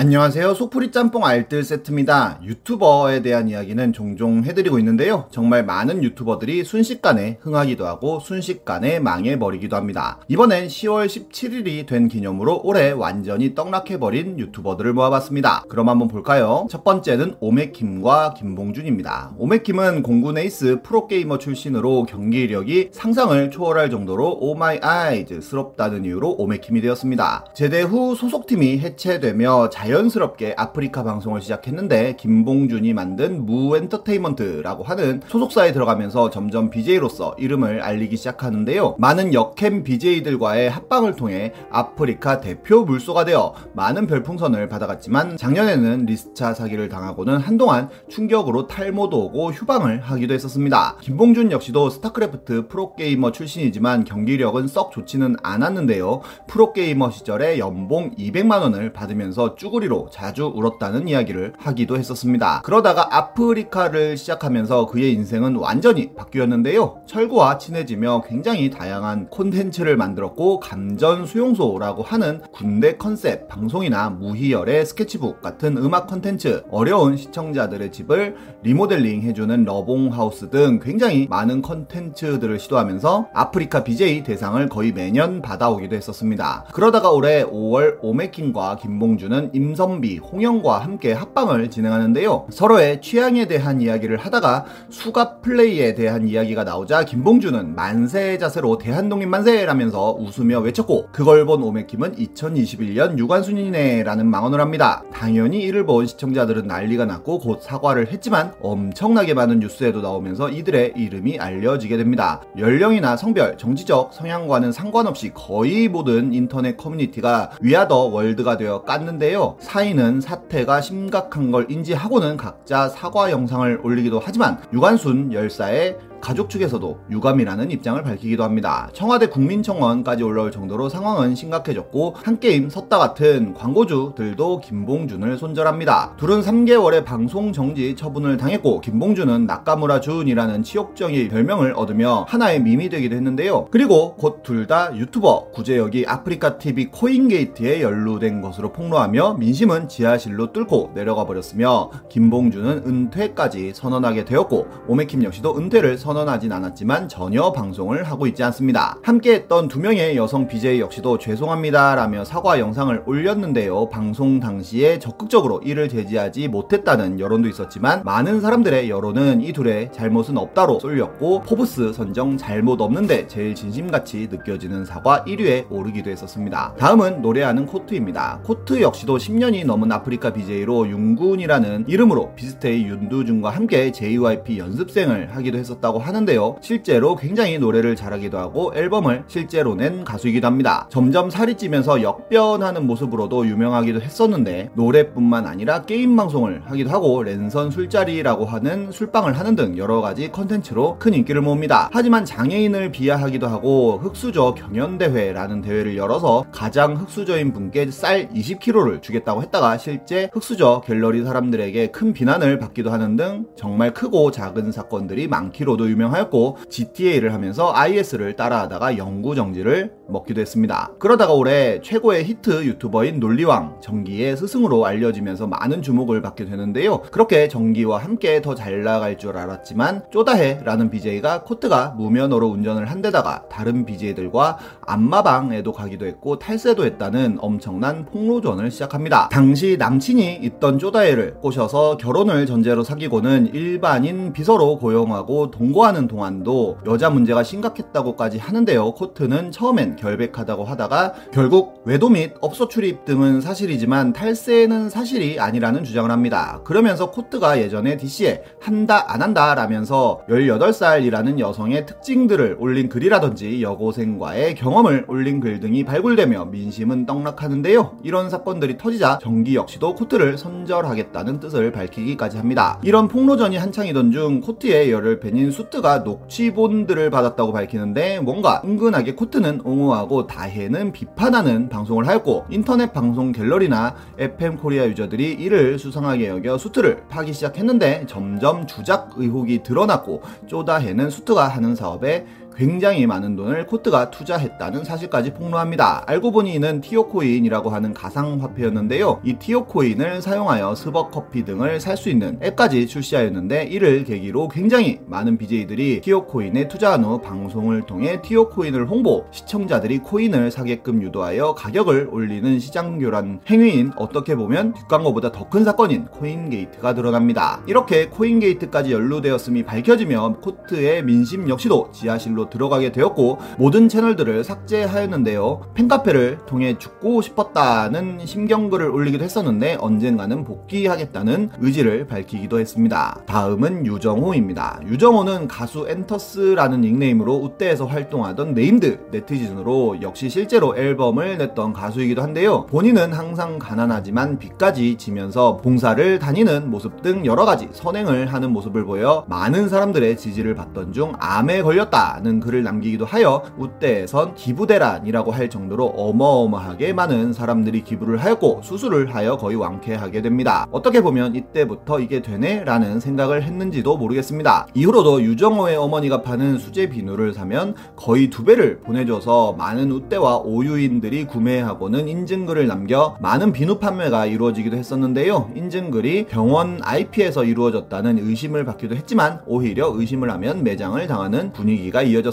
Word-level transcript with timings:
안녕하세요. 0.00 0.54
소프리 0.54 0.92
짬뽕 0.92 1.26
알뜰 1.26 1.64
세트입니다. 1.64 2.38
유튜버에 2.44 3.20
대한 3.20 3.48
이야기는 3.48 3.92
종종 3.92 4.44
해드리고 4.44 4.78
있는데요. 4.78 5.26
정말 5.32 5.64
많은 5.64 6.04
유튜버들이 6.04 6.62
순식간에 6.62 7.38
흥하기도 7.40 7.84
하고 7.84 8.20
순식간에 8.20 9.00
망해버리기도 9.00 9.74
합니다. 9.74 10.20
이번엔 10.28 10.68
10월 10.68 11.06
17일이 11.06 11.84
된 11.84 12.06
기념으로 12.06 12.60
올해 12.62 12.92
완전히 12.92 13.56
떡락해버린 13.56 14.38
유튜버들을 14.38 14.92
모아봤습니다. 14.92 15.64
그럼 15.68 15.88
한번 15.88 16.06
볼까요? 16.06 16.68
첫 16.70 16.84
번째는 16.84 17.34
오메킴과 17.40 18.34
김봉준입니다. 18.34 19.32
오메킴은 19.36 20.04
공군 20.04 20.38
에이스 20.38 20.82
프로게이머 20.84 21.38
출신으로 21.38 22.04
경기력이 22.04 22.90
상상을 22.92 23.50
초월할 23.50 23.90
정도로 23.90 24.38
oh 24.42 24.78
my 24.78 25.40
eyes스럽다는 25.40 26.04
이유로 26.04 26.36
오메킴이 26.38 26.82
되었습니다. 26.82 27.46
제대 27.52 27.82
후 27.82 28.14
소속팀이 28.14 28.78
해체되며 28.78 29.70
자 29.70 29.87
자연스럽게 29.88 30.54
아프리카 30.58 31.02
방송을 31.02 31.40
시작했는데 31.40 32.16
김봉준이 32.16 32.92
만든 32.92 33.46
무 33.46 33.74
엔터테인먼트라고 33.74 34.84
하는 34.84 35.22
소속사에 35.26 35.72
들어가면서 35.72 36.28
점점 36.28 36.68
BJ로서 36.68 37.34
이름을 37.38 37.80
알리기 37.80 38.18
시작하는데요. 38.18 38.96
많은 38.98 39.32
역캠 39.32 39.84
BJ들과의 39.84 40.68
합방을 40.68 41.16
통해 41.16 41.54
아프리카 41.70 42.40
대표 42.40 42.84
물소가 42.84 43.24
되어 43.24 43.54
많은 43.72 44.06
별풍선을 44.06 44.68
받아갔지만 44.68 45.38
작년에는 45.38 46.04
리스차 46.04 46.52
사기를 46.52 46.90
당하고는 46.90 47.38
한동안 47.38 47.88
충격으로 48.10 48.66
탈모도 48.66 49.18
오고 49.26 49.52
휴방을 49.52 50.00
하기도 50.00 50.34
했었습니다. 50.34 50.96
김봉준 51.00 51.50
역시도 51.50 51.88
스타크래프트 51.88 52.68
프로게이머 52.68 53.32
출신이지만 53.32 54.04
경기력은 54.04 54.68
썩 54.68 54.92
좋지는 54.92 55.36
않았는데요. 55.42 56.20
프로게이머 56.46 57.10
시절에 57.10 57.58
연봉 57.58 58.10
200만원을 58.16 58.92
받으면서 58.92 59.54
쭈글 59.54 59.77
쭈구리로 59.78 60.08
자주 60.10 60.52
울었다는 60.54 61.08
이야기를 61.08 61.54
하기도 61.58 61.96
했었습니다. 61.96 62.60
그러다가 62.62 63.16
아프리카를 63.16 64.16
시작하면서 64.16 64.86
그의 64.86 65.12
인생은 65.12 65.56
완전히 65.56 66.14
바뀌었는데요. 66.14 67.00
철구와 67.06 67.58
친해지며 67.58 68.22
굉장히 68.26 68.70
다양한 68.70 69.28
콘텐츠를 69.30 69.96
만들었고 69.96 70.60
감전 70.60 71.26
수용소라고 71.26 72.02
하는 72.02 72.40
군대 72.52 72.96
컨셉 72.96 73.48
방송이나 73.48 74.10
무희열의 74.10 74.86
스케치북 74.86 75.40
같은 75.40 75.76
음악 75.76 76.08
콘텐츠 76.08 76.62
어려운 76.70 77.16
시청자들의 77.16 77.92
집을 77.92 78.36
리모델링 78.62 79.22
해주는 79.22 79.64
러봉하우스 79.64 80.50
등 80.50 80.80
굉장히 80.82 81.26
많은 81.28 81.62
콘텐츠들을 81.62 82.58
시도하면서 82.58 83.28
아프리카 83.32 83.84
BJ 83.84 84.24
대상을 84.24 84.68
거의 84.68 84.92
매년 84.92 85.40
받아오기도 85.40 85.96
했었습니다. 85.96 86.64
그러다가 86.72 87.10
올해 87.10 87.44
5월 87.44 87.98
오메킴과 88.02 88.76
김봉준은 88.76 89.50
임 89.54 89.67
임선비, 89.68 90.18
홍영과 90.18 90.78
함께 90.78 91.12
합방을 91.12 91.68
진행하는데요. 91.68 92.46
서로의 92.50 93.02
취향에 93.02 93.46
대한 93.46 93.82
이야기를 93.82 94.16
하다가 94.16 94.64
수갑 94.88 95.42
플레이에 95.42 95.94
대한 95.94 96.26
이야기가 96.26 96.64
나오자 96.64 97.04
김봉준은 97.04 97.74
만세 97.74 98.38
자세로 98.38 98.78
대한독립 98.78 99.28
만세라면서 99.28 100.16
웃으며 100.18 100.60
외쳤고 100.60 101.08
그걸 101.12 101.44
본 101.44 101.62
오메킴은 101.62 102.16
2021년 102.16 103.18
유관순이네라는 103.18 104.26
망언을 104.26 104.60
합니다. 104.60 105.02
당연히 105.12 105.60
이를 105.60 105.84
본 105.84 106.06
시청자들은 106.06 106.66
난리가 106.66 107.04
났고 107.04 107.38
곧 107.38 107.62
사과를 107.62 108.10
했지만 108.10 108.54
엄청나게 108.62 109.34
많은 109.34 109.60
뉴스에도 109.60 110.00
나오면서 110.00 110.48
이들의 110.48 110.94
이름이 110.96 111.38
알려지게 111.38 111.98
됩니다. 111.98 112.40
연령이나 112.56 113.18
성별, 113.18 113.58
정치적 113.58 114.14
성향과는 114.14 114.72
상관없이 114.72 115.30
거의 115.34 115.88
모든 115.88 116.32
인터넷 116.32 116.76
커뮤니티가 116.78 117.50
we 117.60 117.71
are 117.71 117.88
the 117.88 118.04
world가 118.04 118.56
되어 118.56 118.84
깠는데요. 118.84 119.57
사인은 119.58 120.20
사태가 120.20 120.80
심각한 120.80 121.50
걸 121.50 121.66
인지하고는 121.68 122.36
각자 122.36 122.88
사과 122.88 123.30
영상을 123.30 123.80
올리기도 123.82 124.20
하지만 124.24 124.60
유관순 124.72 125.32
열사의 125.32 125.98
가족 126.20 126.50
측에서도 126.50 126.98
유감이라는 127.10 127.70
입장을 127.70 128.02
밝히기도 128.02 128.42
합니다. 128.42 128.88
청와대 128.92 129.28
국민청원까지 129.28 130.22
올라올 130.22 130.50
정도로 130.50 130.88
상황은 130.88 131.34
심각해졌고 131.34 132.16
한게임 132.22 132.68
섯다 132.68 132.98
같은 132.98 133.54
광고주들도 133.54 134.60
김봉준을 134.60 135.38
손절합니다. 135.38 136.14
둘은 136.16 136.40
3개월의 136.40 137.04
방송 137.04 137.52
정지 137.52 137.94
처분을 137.96 138.36
당했고 138.36 138.80
김봉준은 138.80 139.46
나카무라 139.46 140.00
준이라는 140.00 140.62
치욕적인 140.62 141.28
별명을 141.28 141.74
얻으며 141.76 142.26
하나의 142.28 142.60
밈이 142.62 142.88
되기도 142.88 143.14
했는데요. 143.16 143.68
그리고 143.70 144.14
곧 144.16 144.42
둘 144.42 144.66
다 144.66 144.94
유튜버 144.94 145.50
구제역이 145.52 146.06
아프리카 146.06 146.58
TV 146.58 146.86
코인게이트에 146.86 147.80
연루된 147.82 148.40
것으로 148.40 148.72
폭로하며 148.72 149.34
민심은 149.34 149.88
지하실로 149.88 150.52
뚫고 150.52 150.92
내려가 150.94 151.24
버렸으며 151.26 151.90
김봉준은 152.08 152.82
은퇴까지 152.86 153.72
선언하게 153.74 154.24
되었고 154.24 154.66
오메킴 154.88 155.22
역시도 155.24 155.56
은퇴를 155.56 155.96
선언하진 155.98 156.52
않았지만 156.52 157.08
전혀 157.08 157.52
방송을 157.52 158.04
하고 158.04 158.26
있지 158.26 158.42
않습니다. 158.44 158.98
함께 159.02 159.34
했던 159.34 159.68
두 159.68 159.80
명의 159.80 160.16
여성 160.16 160.48
BJ 160.48 160.80
역시도 160.80 161.18
죄송합니다 161.18 161.94
라며 161.94 162.24
사과 162.24 162.58
영상을 162.58 163.02
올렸는데요. 163.06 163.88
방송 163.88 164.40
당시에 164.40 164.98
적극적으로 164.98 165.60
이를 165.64 165.88
제지하지 165.88 166.48
못했다는 166.48 167.20
여론도 167.20 167.48
있었지만 167.48 168.02
많은 168.04 168.40
사람들의 168.40 168.88
여론은 168.88 169.40
이 169.40 169.52
둘의 169.52 169.92
잘못은 169.92 170.36
없다로 170.38 170.80
쏠렸고 170.80 171.42
포브스 171.42 171.92
선정 171.92 172.36
잘못 172.36 172.80
없는데 172.80 173.26
제일 173.26 173.54
진심같이 173.54 174.28
느껴지는 174.30 174.84
사과 174.84 175.24
1위에 175.24 175.66
오르기도 175.70 176.10
했었습니다. 176.10 176.74
다음은 176.78 177.22
노래하는 177.22 177.66
코트입니다. 177.66 178.40
코트 178.44 178.80
역시도 178.80 179.18
10년이 179.18 179.66
넘은 179.66 179.90
아프리카 179.92 180.32
BJ로 180.32 180.88
윤군이라는 180.88 181.86
이름으로 181.88 182.34
비스트의 182.34 182.84
윤두준과 182.84 183.50
함께 183.50 183.92
JYP 183.92 184.58
연습생을 184.58 185.34
하기도 185.34 185.58
했었다고 185.58 185.97
있다고 185.98 186.00
하는데요. 186.00 186.56
실제로 186.60 187.16
굉장히 187.16 187.58
노래를 187.58 187.96
잘하기도 187.96 188.38
하고 188.38 188.72
앨범을 188.74 189.24
실제로 189.26 189.74
낸 189.74 190.04
가수이기도 190.04 190.46
합니다. 190.46 190.86
점점 190.90 191.28
살이 191.28 191.56
찌면서 191.56 192.02
역변하는 192.02 192.86
모습으로도 192.86 193.46
유명하기도 193.46 194.00
했었는데 194.00 194.70
노래뿐만 194.74 195.46
아니라 195.46 195.82
게임 195.82 196.16
방송을 196.16 196.62
하기도 196.64 196.90
하고 196.90 197.22
랜선 197.22 197.70
술자리라고 197.70 198.46
하는 198.46 198.90
술방을 198.92 199.38
하는 199.38 199.56
등 199.56 199.76
여러 199.76 200.00
가지 200.00 200.30
컨텐츠로 200.30 200.96
큰 200.98 201.14
인기를 201.14 201.42
모읍니다. 201.42 201.90
하지만 201.92 202.24
장애인을 202.24 202.92
비하하기도 202.92 203.46
하고 203.48 203.98
흑수저 204.02 204.54
경연대회라는 204.54 205.60
대회를 205.62 205.96
열어서 205.96 206.44
가장 206.52 206.96
흑수저인 206.96 207.52
분께 207.52 207.90
쌀 207.90 208.28
20kg를 208.30 209.02
주겠다고 209.02 209.42
했다가 209.42 209.78
실제 209.78 210.30
흑수저 210.32 210.82
갤러리 210.86 211.24
사람들에게 211.24 211.88
큰 211.88 212.12
비난을 212.12 212.58
받기도 212.58 212.90
하는 212.90 213.16
등 213.16 213.46
정말 213.56 213.92
크고 213.92 214.30
작은 214.30 214.72
사건들이 214.72 215.28
많기로도 215.28 215.87
유명하였고 215.88 216.58
GTA를 216.68 217.32
하면서 217.32 217.72
IS를 217.74 218.36
따라하다가 218.36 218.98
영구 218.98 219.34
정지를 219.34 219.92
먹기도 220.08 220.40
했습니다. 220.40 220.90
그러다가 220.98 221.32
올해 221.32 221.80
최고의 221.80 222.24
히트 222.24 222.64
유튜버인 222.64 223.20
논리왕 223.20 223.78
정기의 223.80 224.36
스승으로 224.36 224.84
알려지면서 224.86 225.46
많은 225.46 225.82
주목을 225.82 226.22
받게 226.22 226.44
되는데요. 226.44 227.00
그렇게 227.10 227.48
정기와 227.48 227.98
함께 227.98 228.42
더 228.42 228.54
잘 228.58 228.82
나갈 228.82 229.16
줄 229.18 229.36
알았지만 229.36 230.02
쪼다해라는 230.10 230.90
BJ가 230.90 231.44
코트가 231.44 231.94
무면허로 231.96 232.48
운전을 232.48 232.90
한 232.90 233.00
데다가 233.00 233.44
다른 233.48 233.84
BJ들과 233.84 234.58
안마방에도 234.84 235.72
가기도 235.72 236.06
했고 236.06 236.40
탈세도 236.40 236.84
했다는 236.84 237.38
엄청난 237.40 238.04
폭로전을 238.04 238.72
시작합니다. 238.72 239.28
당시 239.30 239.76
남친이 239.78 240.40
있던 240.42 240.78
쪼다해를 240.80 241.34
꼬셔서 241.34 241.98
결혼을 241.98 242.46
전제로 242.46 242.82
사귀고는 242.82 243.54
일반인 243.54 244.32
비서로 244.32 244.78
고용하고 244.78 245.52
동거 245.52 245.77
공부하는 245.78 246.08
동안도 246.08 246.78
여자 246.86 247.08
문제가 247.08 247.42
심각했다고까지 247.44 248.38
하는데요. 248.38 248.94
코트는 248.94 249.52
처음엔 249.52 249.96
결백하다고 249.96 250.64
하다가 250.64 251.14
결국 251.32 251.82
외도 251.84 252.08
및 252.08 252.34
업소 252.40 252.68
출입 252.68 253.04
등은 253.04 253.40
사실이지만 253.40 254.12
탈세는 254.12 254.90
사실이 254.90 255.38
아니라는 255.38 255.84
주장을 255.84 256.10
합니다. 256.10 256.60
그러면서 256.64 257.10
코트가 257.10 257.60
예전에 257.60 257.96
DC에 257.96 258.42
한다 258.60 259.04
안 259.08 259.22
한다 259.22 259.54
라면서 259.54 260.22
18살이라는 260.28 261.38
여성의 261.38 261.86
특징들을 261.86 262.56
올린 262.58 262.88
글이라든지 262.88 263.62
여고생과의 263.62 264.56
경험을 264.56 265.04
올린 265.06 265.38
글 265.38 265.60
등이 265.60 265.84
발굴되며 265.84 266.46
민심은 266.46 267.06
떡락하는데요. 267.06 267.98
이런 268.02 268.30
사건들이 268.30 268.78
터지자 268.78 269.20
정기 269.22 269.54
역시도 269.54 269.94
코트를 269.94 270.38
손절하겠다는 270.38 271.40
뜻을 271.40 271.70
밝히기까지 271.70 272.36
합니다. 272.36 272.80
이런 272.82 273.06
폭로전이 273.06 273.56
한창이던 273.56 274.10
중 274.10 274.40
코트의 274.40 274.90
열혈 274.90 275.20
팬인 275.20 275.52
수트가 275.52 275.98
녹취본들을 275.98 277.10
받았다고 277.10 277.52
밝히는데 277.52 278.20
뭔가 278.20 278.60
은근하게 278.64 279.14
코트는 279.14 279.62
옹호하고 279.64 280.26
다해는 280.26 280.92
비판하는 280.92 281.68
방송을 281.68 282.06
하였고 282.06 282.46
인터넷 282.50 282.92
방송 282.92 283.32
갤러리나 283.32 283.94
FM 284.18 284.56
코리아 284.56 284.86
유저들이 284.86 285.32
이를 285.32 285.78
수상하게 285.78 286.28
여겨 286.28 286.58
수트를 286.58 287.04
파기 287.08 287.32
시작했는데 287.32 288.06
점점 288.06 288.66
주작 288.66 289.12
의혹이 289.16 289.62
드러났고 289.62 290.22
쪼다해는 290.46 291.10
수트가 291.10 291.48
하는 291.48 291.74
사업에 291.74 292.26
굉장히 292.58 293.06
많은 293.06 293.36
돈을 293.36 293.66
코트가 293.66 294.10
투자했다는 294.10 294.82
사실까지 294.82 295.32
폭로합니다. 295.32 296.02
알고 296.08 296.32
보니 296.32 296.54
이는 296.54 296.80
티오코인이라고 296.80 297.70
하는 297.70 297.94
가상화폐였는데요. 297.94 299.20
이 299.22 299.34
티오코인을 299.34 300.20
사용하여 300.20 300.74
스벅커피 300.74 301.44
등을 301.44 301.80
살 301.80 301.96
수 301.98 302.08
있는 302.10 302.38
앱까지 302.42 302.86
출시하였는데 302.86 303.64
이를 303.64 304.04
계기로 304.04 304.48
굉장히 304.48 305.00
많은 305.06 305.36
BJ들이 305.36 306.00
티오코인에 306.00 306.68
투자한 306.68 307.04
후 307.04 307.20
방송을 307.20 307.82
통해 307.86 308.22
티오코인을 308.22 308.88
홍보, 308.88 309.26
시청자들이 309.32 309.98
코인을 309.98 310.52
사게끔 310.52 311.02
유도하여 311.02 311.54
가격을 311.54 312.08
올리는 312.12 312.58
시장 312.60 312.98
교란 312.98 313.40
행위인 313.48 313.92
어떻게 313.96 314.34
보면 314.36 314.74
뒷광고보다 314.74 315.32
더 315.32 315.48
큰 315.48 315.64
사건인 315.64 316.04
코인게이트가 316.06 316.94
드러납니다. 316.94 317.62
이렇게 317.66 318.08
코인게이트까지 318.08 318.92
연루되었음이 318.92 319.62
밝혀지며 319.62 320.36
코트의 320.42 321.02
민심 321.04 321.48
역시도 321.48 321.90
지하실로 321.92 322.47
들어가게 322.50 322.92
되었고 322.92 323.38
모든 323.58 323.88
채널들을 323.88 324.44
삭제하였는데요. 324.44 325.60
팬카페를 325.74 326.38
통해 326.46 326.76
죽고 326.78 327.22
싶었다는 327.22 328.24
심경글을 328.24 328.90
올리기도 328.90 329.24
했었는데 329.24 329.78
언젠가는 329.80 330.44
복귀하겠다는 330.44 331.50
의지를 331.60 332.06
밝히기도 332.06 332.60
했습니다. 332.60 333.20
다음은 333.26 333.86
유정호입니다. 333.86 334.80
유정호는 334.86 335.48
가수 335.48 335.86
엔터스라는 335.88 336.80
닉네임으로 336.80 337.36
웃대에서 337.36 337.86
활동하던 337.86 338.54
네임드 338.54 339.08
네티즌으로 339.10 340.02
역시 340.02 340.28
실제로 340.28 340.76
앨범을 340.76 341.38
냈던 341.38 341.72
가수이기도 341.72 342.22
한데요. 342.22 342.66
본인은 342.66 343.12
항상 343.12 343.58
가난하지만 343.58 344.38
빚까지 344.38 344.96
지면서 344.96 345.58
봉사를 345.58 346.18
다니는 346.18 346.70
모습 346.70 347.02
등 347.02 347.24
여러 347.26 347.44
가지 347.44 347.68
선행을 347.72 348.32
하는 348.32 348.52
모습을 348.52 348.84
보여 348.84 349.24
많은 349.28 349.68
사람들의 349.68 350.16
지지를 350.16 350.54
받던 350.54 350.92
중 350.92 351.12
암에 351.18 351.62
걸렸다는 351.62 352.37
글을 352.40 352.62
남기기도 352.62 353.04
하여 353.04 353.42
웃대에선 353.56 354.34
기부대란이라고 354.34 355.30
할 355.30 355.50
정도로 355.50 355.86
어마어마하게 355.86 356.92
많은 356.92 357.32
사람들이 357.32 357.82
기부를 357.82 358.18
하였고 358.18 358.60
수술을 358.62 359.14
하여 359.14 359.36
거의 359.36 359.56
완쾌하게 359.56 360.22
됩니다. 360.22 360.66
어떻게 360.70 361.00
보면 361.00 361.34
이때부터 361.34 362.00
이게 362.00 362.22
되네? 362.22 362.64
라는 362.64 363.00
생각을 363.00 363.42
했는지도 363.42 363.96
모르겠습니다. 363.96 364.68
이후로도 364.74 365.22
유정호의 365.22 365.76
어머니가 365.76 366.22
파는 366.22 366.58
수제 366.58 366.88
비누를 366.90 367.34
사면 367.34 367.74
거의 367.96 368.30
두 368.30 368.44
배를 368.44 368.80
보내줘서 368.80 369.54
많은 369.58 369.90
우대와 369.90 370.38
오유인들이 370.38 371.26
구매하고는 371.26 372.08
인증글을 372.08 372.66
남겨 372.66 373.16
많은 373.20 373.52
비누 373.52 373.78
판매가 373.78 374.26
이루어지기도 374.26 374.76
했었는데요. 374.76 375.50
인증글이 375.54 376.26
병원 376.26 376.80
IP에서 376.82 377.44
이루어졌다는 377.44 378.18
의심을 378.18 378.64
받기도 378.64 378.94
했지만 378.94 379.40
오히려 379.46 379.92
의심을 379.94 380.30
하면 380.30 380.62
매장을 380.62 381.06
당하는 381.06 381.52
분위기가 381.52 382.02
이어졌습니다. 382.02 382.27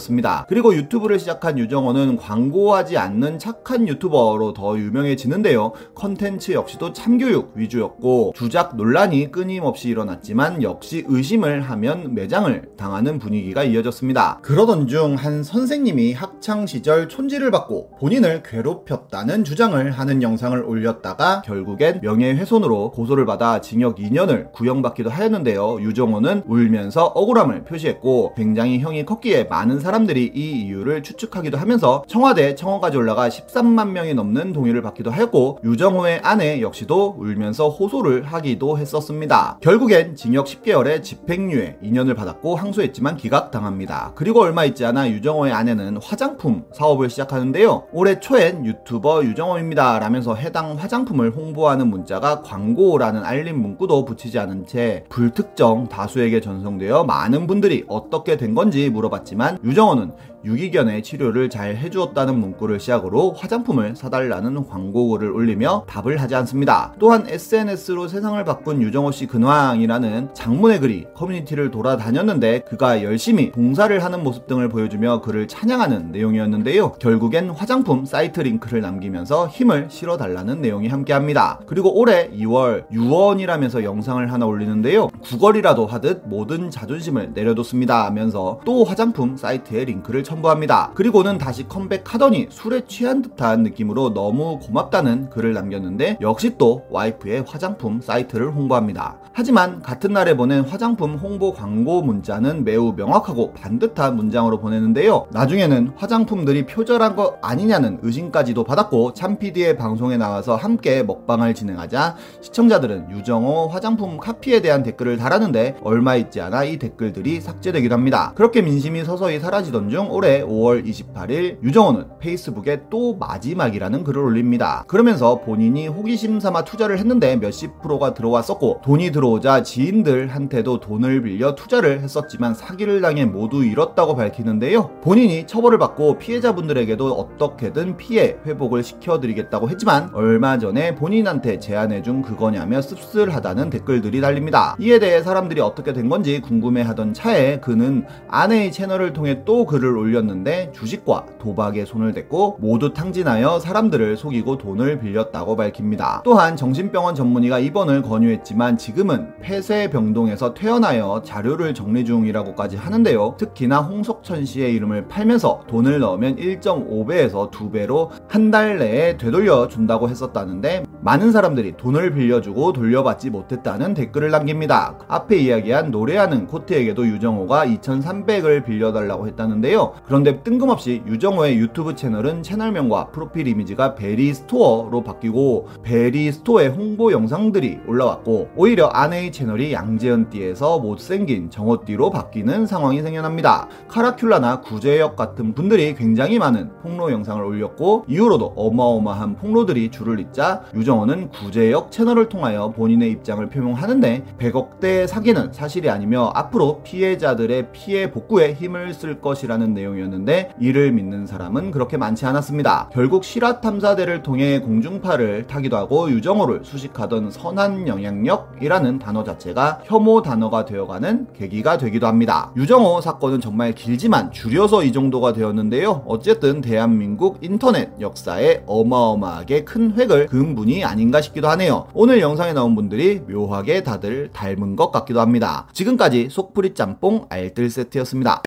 그리고 0.47 0.75
유튜브를 0.75 1.19
시작한 1.19 1.57
유정호는 1.57 2.17
광고하지 2.17 2.97
않는 2.97 3.39
착한 3.39 3.87
유튜버로 3.87 4.53
더 4.53 4.77
유명해지는데요. 4.77 5.73
컨텐츠 5.95 6.51
역시도 6.51 6.93
참교육 6.93 7.53
위주였고 7.55 8.33
주작 8.35 8.75
논란이 8.75 9.31
끊임없이 9.31 9.89
일어났지만 9.89 10.61
역시 10.61 11.03
의심을 11.07 11.61
하면 11.61 12.13
매장을 12.13 12.69
당하는 12.77 13.19
분위기가 13.19 13.63
이어졌습니다. 13.63 14.39
그러던 14.41 14.87
중 14.87 15.15
한 15.15 15.43
선생님이 15.43 16.13
학창 16.13 16.65
시절 16.65 17.09
촌지를 17.09 17.51
받고 17.51 17.91
본인을 17.99 18.43
괴롭혔다는 18.43 19.43
주장을 19.43 19.91
하는 19.91 20.21
영상을 20.21 20.61
올렸다가 20.63 21.41
결국엔 21.43 22.01
명예훼손으로 22.01 22.91
고소를 22.91 23.25
받아 23.25 23.61
징역 23.61 23.97
2년을 23.97 24.51
구형받기도 24.51 25.09
하였는데요. 25.09 25.81
유정호는 25.81 26.43
울면서 26.45 27.05
억울함을 27.07 27.63
표시했고 27.63 28.33
굉장히 28.35 28.79
형이 28.79 29.05
컸기에 29.05 29.45
많은 29.45 29.74
사람들이 29.79 30.31
이 30.33 30.63
이유를 30.63 31.03
추측하기도 31.03 31.57
하면서 31.57 32.03
청와대 32.07 32.55
청원까지 32.55 32.97
올라가 32.97 33.29
13만 33.29 33.89
명이 33.89 34.13
넘는 34.13 34.53
동의를 34.53 34.81
받기도 34.81 35.11
하였고 35.11 35.59
유정호의 35.63 36.21
아내 36.23 36.61
역시도 36.61 37.15
울면서 37.17 37.69
호소를 37.69 38.23
하기도 38.23 38.77
했었습니다. 38.77 39.57
결국엔 39.61 40.15
징역 40.15 40.45
10개월에 40.45 41.03
집행유예 41.03 41.79
2년을 41.83 42.15
받았고 42.15 42.55
항소했지만 42.55 43.17
기각당합니다. 43.17 44.13
그리고 44.15 44.41
얼마 44.41 44.65
있지 44.65 44.85
않아 44.85 45.09
유정호의 45.09 45.53
아내는 45.53 45.97
화장품 45.97 46.65
사업을 46.73 47.09
시작하는데요. 47.09 47.87
올해 47.91 48.19
초엔 48.19 48.65
유튜버 48.65 49.23
유정호입니다 49.25 49.99
라면서 49.99 50.35
해당 50.35 50.75
화장품을 50.77 51.31
홍보하는 51.31 51.87
문자가 51.87 52.41
광고라는 52.41 53.23
알림 53.23 53.61
문구도 53.61 54.05
붙이지 54.05 54.39
않은 54.39 54.65
채 54.65 55.03
불특정 55.09 55.87
다수에게 55.89 56.41
전송되어 56.41 57.03
많은 57.03 57.47
분들이 57.47 57.83
어떻게 57.87 58.37
된 58.37 58.55
건지 58.55 58.89
물어봤지만 58.89 59.59
유정호는 59.65 60.11
유기견의 60.45 61.03
치료를 61.03 61.49
잘 61.49 61.75
해주었다는 61.75 62.39
문구를 62.39 62.79
시작으로 62.79 63.33
화장품을 63.33 63.95
사달라는 63.95 64.67
광고글을 64.67 65.31
올리며 65.31 65.85
답을 65.87 66.21
하지 66.21 66.35
않습니다. 66.35 66.93
또한 66.99 67.25
SNS로 67.27 68.07
세상을 68.07 68.43
바꾼 68.45 68.81
유정호 68.81 69.11
씨 69.11 69.25
근황이라는 69.25 70.29
장문의 70.33 70.79
글이 70.79 71.07
커뮤니티를 71.15 71.71
돌아다녔는데 71.71 72.61
그가 72.61 73.03
열심히 73.03 73.51
봉사를 73.51 74.03
하는 74.03 74.23
모습 74.23 74.47
등을 74.47 74.69
보여주며 74.69 75.21
그를 75.21 75.47
찬양하는 75.47 76.11
내용이었는데요. 76.11 76.93
결국엔 76.93 77.49
화장품 77.49 78.05
사이트 78.05 78.39
링크를 78.41 78.81
남기면서 78.81 79.47
힘을 79.47 79.87
실어달라는 79.89 80.61
내용이 80.61 80.87
함께합니다. 80.87 81.59
그리고 81.65 81.97
올해 81.99 82.29
2월 82.29 82.85
유언이라면서 82.91 83.83
영상을 83.83 84.31
하나 84.31 84.45
올리는데요. 84.45 85.07
구걸이라도 85.23 85.87
하듯 85.87 86.23
모든 86.25 86.69
자존심을 86.69 87.31
내려뒀습니다 87.33 88.05
하면서 88.05 88.59
또 88.65 88.83
화장품 88.83 89.37
사이트에 89.37 89.85
링크를 89.85 90.23
첨부합니다. 90.35 90.91
그리고는 90.93 91.37
다시 91.37 91.67
컴백하더니 91.67 92.47
술에 92.49 92.81
취한 92.87 93.21
듯한 93.21 93.63
느낌으로 93.63 94.13
너무 94.13 94.59
고맙다는 94.59 95.29
글을 95.29 95.53
남겼는데 95.53 96.17
역시 96.21 96.55
또 96.57 96.85
와이프의 96.89 97.45
화장품 97.47 98.01
사이트를 98.01 98.51
홍보합니다. 98.51 99.17
하지만 99.33 99.81
같은 99.81 100.13
날에 100.13 100.35
보낸 100.35 100.63
화장품 100.63 101.15
홍보 101.15 101.53
광고 101.53 102.01
문자는 102.01 102.63
매우 102.63 102.93
명확하고 102.93 103.53
반듯한 103.53 104.15
문장으로 104.15 104.59
보내는데요. 104.59 105.27
나중에는 105.31 105.93
화장품들이 105.95 106.65
표절한 106.65 107.15
거 107.15 107.37
아니냐는 107.41 107.99
의심까지도 108.01 108.63
받았고 108.63 109.13
참PD의 109.13 109.77
방송에 109.77 110.17
나와서 110.17 110.55
함께 110.55 111.03
먹방을 111.03 111.53
진행하자 111.53 112.15
시청자들은 112.41 113.11
유정호 113.11 113.67
화장품 113.67 114.17
카피에 114.17 114.61
대한 114.61 114.83
댓글을 114.83 115.17
달았는데 115.17 115.77
얼마 115.83 116.15
있지 116.15 116.41
않아 116.41 116.63
이 116.63 116.77
댓글들이 116.77 117.41
삭제되기도 117.41 117.93
합니다. 117.93 118.31
그렇게 118.35 118.61
민심이 118.61 119.03
서서히 119.03 119.39
사라지던 119.39 119.89
중 119.89 120.09
올해 120.11 120.24
5월 120.25 120.85
28일 120.85 121.61
유정호는 121.63 122.05
페이스북에 122.19 122.81
또 122.89 123.15
마지막이라는 123.15 124.03
글을 124.03 124.21
올립니다. 124.21 124.83
그러면서 124.87 125.41
본인이 125.41 125.87
호기심 125.87 126.39
삼아 126.39 126.63
투자를 126.63 126.97
했는데 126.97 127.35
몇십 127.35 127.81
프로가 127.81 128.13
들어왔었고 128.13 128.81
돈이 128.83 129.11
들어오자 129.11 129.61
지인들한테도 129.63 130.79
돈을 130.79 131.21
빌려 131.21 131.53
투자를 131.53 132.01
했었지만 132.01 132.55
사기를 132.55 133.01
당해 133.01 133.25
모두 133.25 133.63
잃었다고 133.63 134.15
밝히는데요. 134.15 134.89
본인이 135.01 135.45
처벌을 135.45 135.77
받고 135.77 136.17
피해자분들에게도 136.17 137.13
어떻게든 137.13 137.97
피해 137.97 138.37
회복을 138.45 138.83
시켜드리겠다고 138.83 139.69
했지만 139.69 140.09
얼마 140.13 140.57
전에 140.57 140.95
본인한테 140.95 141.59
제안해준 141.59 142.23
그거냐며 142.23 142.81
씁쓸하다는 142.81 143.69
댓글들이 143.69 144.21
달립니다. 144.21 144.75
이에 144.79 144.97
대해 144.97 145.21
사람들이 145.21 145.61
어떻게 145.61 145.93
된 145.93 146.09
건지 146.09 146.41
궁금해하던 146.41 147.13
차에 147.13 147.59
그는 147.59 148.05
아내의 148.27 148.71
채널을 148.71 149.13
통해 149.13 149.43
또 149.45 149.65
글을 149.65 149.95
올 149.97 150.14
렸는데 150.15 150.71
주식과 150.73 151.25
도박에 151.39 151.85
손을 151.85 152.13
댔고 152.13 152.57
모두 152.59 152.93
탕진하여 152.93 153.59
사람들을 153.59 154.17
속이고 154.17 154.57
돈을 154.57 154.99
빌렸다고 154.99 155.55
밝힙니다. 155.55 156.21
또한 156.23 156.55
정신병원 156.55 157.13
전문의가 157.13 157.59
입원을 157.59 158.01
권유했지만 158.01 158.77
지금은 158.77 159.33
폐쇄 159.41 159.89
병동에서 159.89 160.53
퇴원하여 160.53 161.21
자료를 161.23 161.73
정리 161.73 162.03
중이라고까지 162.05 162.77
하는데요. 162.77 163.35
특히나 163.37 163.81
홍석천 163.81 164.45
씨의 164.45 164.73
이름을 164.75 165.07
팔면서 165.07 165.61
돈을 165.67 165.99
넣으면 165.99 166.37
1.5배에서 166.37 167.51
2배로 167.51 168.09
한 168.29 168.45
달 168.55 168.77
내에 168.77 169.17
되돌려 169.17 169.67
준다고 169.67 170.07
했었다는데 170.07 170.85
많은 171.01 171.31
사람들이 171.31 171.73
돈을 171.77 172.13
빌려주고 172.13 172.73
돌려받지 172.73 173.31
못했다는 173.31 173.95
댓글을 173.95 174.29
남깁니다. 174.29 174.99
앞에 175.07 175.37
이야기한 175.37 175.89
노래하는 175.91 176.45
코트에게도 176.47 177.05
유정호가 177.07 177.65
2,300을 177.65 178.63
빌려달라고 178.65 179.27
했다는데요. 179.27 179.94
그런데 180.05 180.41
뜬금없이 180.43 181.01
유정호의 181.07 181.57
유튜브 181.57 181.95
채널은 181.95 182.43
채널명과 182.43 183.07
프로필 183.07 183.47
이미지가 183.47 183.95
베리 183.95 184.33
스토어로 184.33 185.03
바뀌고 185.03 185.69
베리 185.83 186.31
스토어의 186.31 186.69
홍보 186.69 187.11
영상들이 187.11 187.79
올라왔고 187.87 188.49
오히려 188.55 188.87
아내의 188.87 189.31
채널이 189.31 189.73
양재현띠에서 189.73 190.79
못생긴 190.79 191.49
정호띠로 191.49 192.09
바뀌는 192.09 192.65
상황이 192.65 193.01
생겨납니다. 193.01 193.67
카라큘라나 193.87 194.61
구제역 194.61 195.15
같은 195.15 195.53
분들이 195.53 195.95
굉장히 195.95 196.39
많은 196.39 196.71
폭로 196.81 197.11
영상을 197.11 197.43
올렸고 197.43 198.05
이후로도 198.07 198.53
어마어마한 198.55 199.37
폭로들이 199.37 199.91
줄을 199.91 200.19
잇자 200.19 200.63
유정호는 200.73 201.29
구제역 201.29 201.91
채널을 201.91 202.29
통하여 202.29 202.71
본인의 202.71 203.11
입장을 203.11 203.47
표명하는데 203.49 204.23
100억대 204.39 205.07
사기는 205.07 205.53
사실이 205.53 205.89
아니며 205.89 206.31
앞으로 206.33 206.81
피해자들의 206.83 207.71
피해 207.71 208.11
복구에 208.11 208.53
힘을 208.53 208.93
쓸 208.93 209.21
것이라는 209.21 209.73
내용 209.73 209.84
내용이었는데 209.85 210.51
이를 210.59 210.91
믿는 210.91 211.25
사람은 211.25 211.71
그렇게 211.71 211.97
많지 211.97 212.25
않았습니다. 212.25 212.89
결국 212.93 213.23
실화 213.23 213.61
탐사대를 213.61 214.23
통해 214.23 214.59
공중파를 214.59 215.47
타기도 215.47 215.77
하고 215.77 216.09
유정호를 216.09 216.61
수식하던 216.63 217.31
선한 217.31 217.87
영향력이라는 217.87 218.99
단어 218.99 219.23
자체가 219.23 219.81
혐오 219.85 220.21
단어가 220.21 220.65
되어가는 220.65 221.27
계기가 221.33 221.77
되기도 221.77 222.07
합니다. 222.07 222.51
유정호 222.55 223.01
사건은 223.01 223.39
정말 223.39 223.73
길지만 223.73 224.31
줄여서 224.31 224.83
이 224.83 224.91
정도가 224.91 225.33
되었는데요. 225.33 226.03
어쨌든 226.05 226.61
대한민국 226.61 227.37
인터넷 227.41 227.91
역사에 227.99 228.63
어마어마하게 228.65 229.63
큰 229.63 229.93
획을 229.97 230.27
그은 230.27 230.55
분이 230.55 230.83
아닌가 230.83 231.21
싶기도 231.21 231.47
하네요. 231.49 231.87
오늘 231.93 232.21
영상에 232.21 232.53
나온 232.53 232.75
분들이 232.75 233.21
묘하게 233.27 233.83
다들 233.83 234.29
닮은 234.33 234.75
것 234.75 234.91
같기도 234.91 235.21
합니다. 235.21 235.67
지금까지 235.73 236.29
속풀이 236.29 236.73
짬뽕 236.73 237.25
알뜰 237.29 237.69
세트였습니다. 237.69 238.41